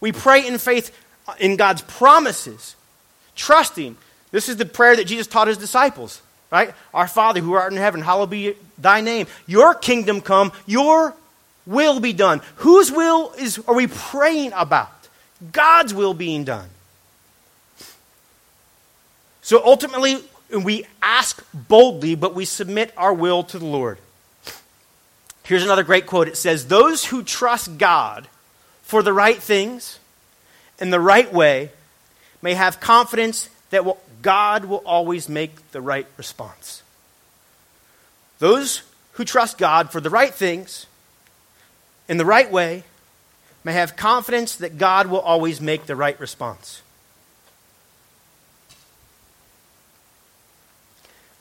[0.00, 0.96] We pray in faith
[1.38, 2.76] in God's promises,
[3.34, 3.96] trusting.
[4.30, 6.74] This is the prayer that Jesus taught his disciples, right?
[6.92, 9.26] Our Father who art in heaven, hallowed be thy name.
[9.46, 11.14] Your kingdom come, your
[11.64, 12.40] will be done.
[12.56, 14.90] Whose will is are we praying about?
[15.52, 16.68] God's will being done.
[19.42, 20.18] So ultimately,
[20.50, 23.98] we ask boldly, but we submit our will to the Lord.
[25.44, 28.28] Here's another great quote it says, Those who trust God
[28.82, 29.98] for the right things
[30.80, 31.70] in the right way
[32.42, 33.84] may have confidence that
[34.22, 36.82] God will always make the right response.
[38.38, 38.82] Those
[39.12, 40.86] who trust God for the right things
[42.08, 42.84] in the right way
[43.64, 46.82] may have confidence that God will always make the right response.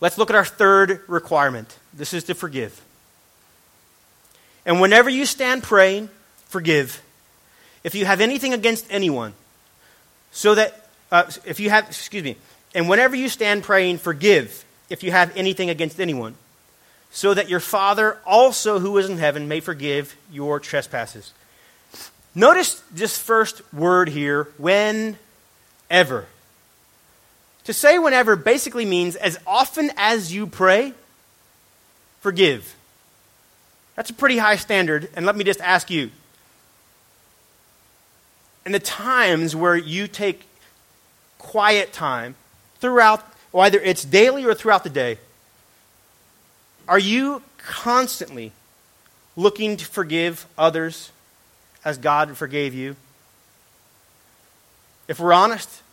[0.05, 1.79] Let's look at our third requirement.
[1.91, 2.79] This is to forgive.
[4.63, 6.09] And whenever you stand praying,
[6.45, 7.01] forgive.
[7.83, 9.33] If you have anything against anyone,
[10.31, 12.37] so that, uh, if you have, excuse me,
[12.75, 16.35] and whenever you stand praying, forgive if you have anything against anyone,
[17.09, 21.33] so that your Father also who is in heaven may forgive your trespasses.
[22.35, 26.27] Notice this first word here, whenever.
[27.65, 30.93] To say whenever basically means as often as you pray,
[32.21, 32.75] forgive.
[33.95, 35.09] That's a pretty high standard.
[35.15, 36.11] And let me just ask you
[38.65, 40.45] in the times where you take
[41.37, 42.35] quiet time
[42.79, 45.19] throughout, whether it's daily or throughout the day,
[46.87, 48.51] are you constantly
[49.35, 51.11] looking to forgive others
[51.83, 52.95] as God forgave you?
[55.07, 55.83] If we're honest,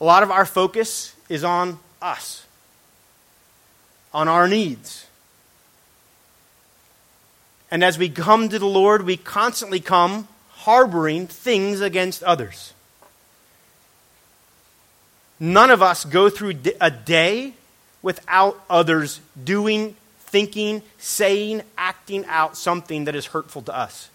[0.00, 2.46] a lot of our focus is on us,
[4.12, 5.06] on our needs.
[7.70, 12.72] And as we come to the Lord, we constantly come harboring things against others.
[15.38, 17.54] None of us go through a day
[18.02, 24.10] without others doing, thinking, saying, acting out something that is hurtful to us.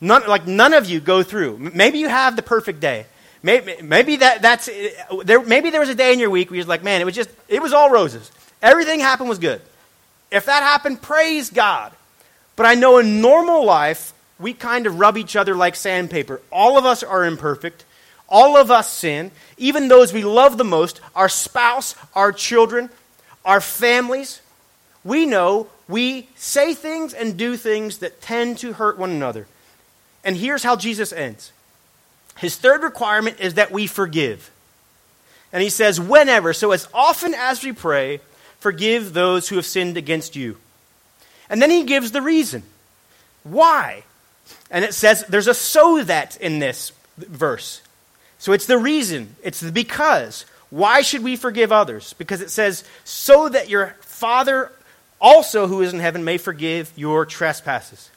[0.00, 1.58] None, like none of you go through.
[1.58, 3.06] Maybe you have the perfect day.
[3.46, 4.68] Maybe, that, that's
[5.24, 5.40] there.
[5.42, 7.30] Maybe there was a day in your week where you're like, man, it was just
[7.48, 8.30] it was all roses.
[8.60, 9.62] Everything happened was good.
[10.32, 11.92] If that happened, praise God.
[12.56, 16.40] But I know in normal life we kind of rub each other like sandpaper.
[16.50, 17.84] All of us are imperfect.
[18.28, 19.30] All of us sin.
[19.56, 22.90] Even those we love the most, our spouse, our children,
[23.44, 24.40] our families.
[25.04, 29.46] We know we say things and do things that tend to hurt one another.
[30.24, 31.52] And here's how Jesus ends
[32.36, 34.50] His third requirement is that we forgive.
[35.52, 38.20] And he says, whenever, so as often as we pray,
[38.58, 40.56] forgive those who have sinned against you.
[41.48, 42.62] And then he gives the reason.
[43.44, 44.02] Why?
[44.70, 47.80] And it says there's a so that in this verse.
[48.38, 50.44] So it's the reason, it's the because.
[50.68, 52.12] Why should we forgive others?
[52.14, 54.72] Because it says, so that your Father
[55.20, 58.10] also who is in heaven may forgive your trespasses.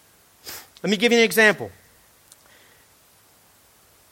[0.84, 1.72] Let me give you an example.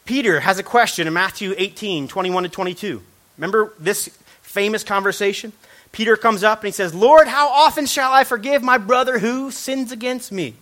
[0.08, 3.04] Peter has a question in Matthew 18, 21 to 22.
[3.38, 4.08] Remember this
[4.42, 5.52] famous conversation?
[5.92, 9.52] Peter comes up and he says, Lord, how often shall I forgive my brother who
[9.52, 10.56] sins against me?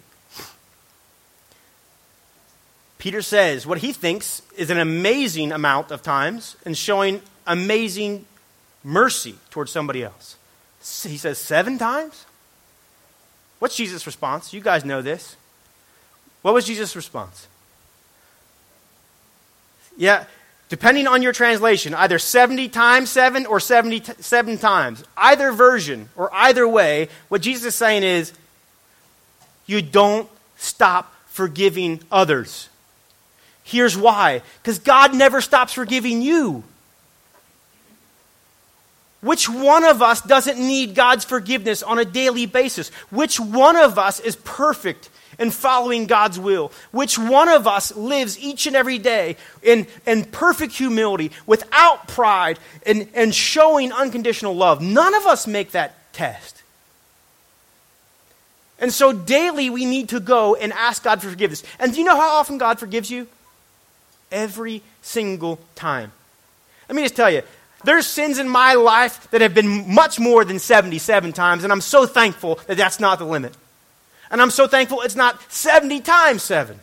[2.98, 8.26] Peter says what he thinks is an amazing amount of times and showing amazing
[8.84, 10.38] mercy towards somebody else.
[11.04, 12.26] He says, Seven times?
[13.60, 14.54] What's Jesus' response?
[14.54, 15.36] You guys know this.
[16.42, 17.48] What was Jesus' response?
[19.98, 20.26] Yeah,
[20.70, 25.04] depending on your translation, either 70 times 7 or 77 times.
[25.16, 28.34] Either version or either way, what Jesus is saying is
[29.66, 32.70] you don't stop forgiving others.
[33.64, 36.64] Here's why because God never stops forgiving you.
[39.22, 42.90] Which one of us doesn't need God's forgiveness on a daily basis?
[43.10, 45.10] Which one of us is perfect
[45.40, 46.72] in following God's will?
[46.92, 52.60] Which one of us lives each and every day in, in perfect humility, without pride,
[52.86, 54.82] and, and showing unconditional love?
[54.82, 56.64] None of us make that test.
[58.80, 61.64] And so daily we need to go and ask God for forgiveness.
[61.80, 63.28] And do you know how often God forgives you?
[64.32, 66.12] Every single time.
[66.90, 67.42] Let me just tell you,
[67.84, 71.82] there's sins in my life that have been much more than 77 times, and I'm
[71.82, 73.56] so thankful that that's not the limit.
[74.32, 76.80] And I'm so thankful it's not 70 times 7.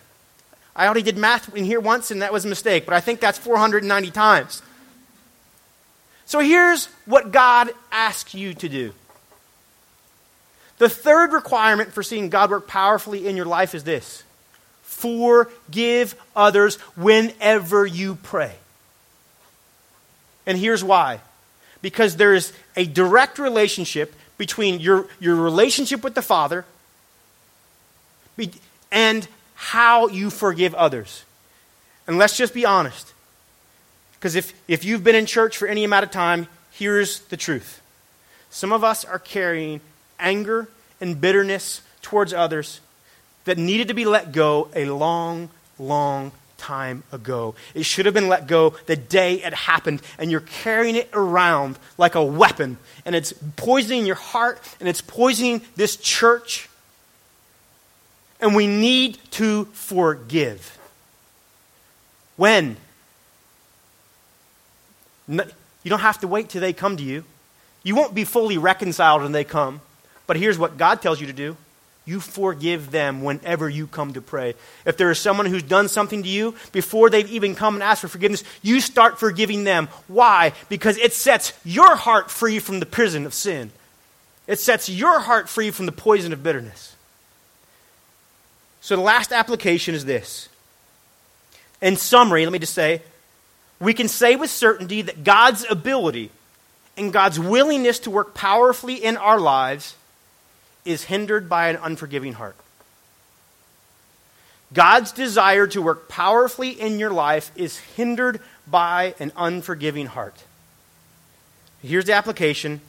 [0.75, 3.21] I already did math in here once, and that was a mistake, but I think
[3.21, 4.63] that's 490 times.
[6.25, 8.95] So here's what God asks you to do.
[10.79, 14.25] The third requirement for seeing God work powerfully in your life is this
[14.83, 18.55] forgive others whenever you pray.
[20.47, 21.21] And here's why
[21.83, 26.65] because there's a direct relationship between your, your relationship with the Father
[28.91, 31.25] and how you forgive others.
[32.07, 33.13] And let's just be honest.
[34.15, 37.81] Because if, if you've been in church for any amount of time, here's the truth.
[38.51, 39.81] Some of us are carrying
[40.19, 40.69] anger
[41.01, 42.81] and bitterness towards others
[43.45, 47.57] that needed to be let go a long, long time ago.
[47.75, 51.79] It should have been let go the day it happened, and you're carrying it around
[51.99, 56.69] like a weapon, and it's poisoning your heart, and it's poisoning this church.
[58.43, 60.79] And we need to forgive.
[62.37, 62.77] When?
[65.29, 65.45] you
[65.87, 67.25] don't have to wait till they come to you.
[67.85, 69.81] You won't be fully reconciled when they come.
[70.27, 71.57] But here's what God tells you to do
[72.05, 74.55] you forgive them whenever you come to pray.
[74.85, 78.01] If there is someone who's done something to you, before they've even come and asked
[78.01, 79.89] for forgiveness, you start forgiving them.
[80.09, 80.53] Why?
[80.69, 83.71] Because it sets your heart free from the prison of sin.
[84.49, 86.97] It sets your heart free from the poison of bitterness.
[88.83, 90.49] So the last application is this.
[91.81, 93.01] In summary, let me just say,
[93.79, 96.31] we can say with certainty that God's ability
[96.97, 99.95] and God's willingness to work powerfully in our lives
[100.85, 102.57] is hindered by an unforgiving heart.
[104.73, 110.43] God's desire to work powerfully in your life is hindered by an unforgiving heart.
[111.83, 112.81] Here's the application.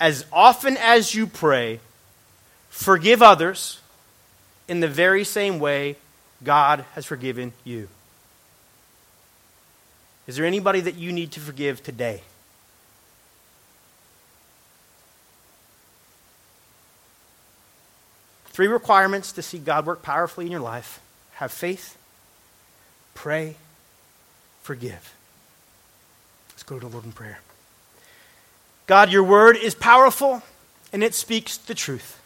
[0.00, 1.80] As often as you pray,
[2.70, 3.80] forgive others
[4.72, 5.96] in the very same way
[6.42, 7.88] God has forgiven you.
[10.26, 12.22] Is there anybody that you need to forgive today?
[18.46, 21.00] Three requirements to see God work powerfully in your life
[21.34, 21.98] have faith,
[23.12, 23.56] pray,
[24.62, 25.14] forgive.
[26.52, 27.40] Let's go to the Lord in prayer.
[28.86, 30.42] God, your word is powerful
[30.94, 32.18] and it speaks the truth.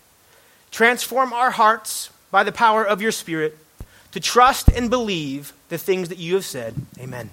[0.70, 3.58] Transform our hearts by the power of your Spirit
[4.12, 6.74] to trust and believe the things that you have said.
[6.98, 7.30] Amen.